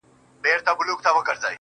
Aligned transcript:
د 0.43 0.45
ظالم 0.65 0.79
لور. 0.87 1.37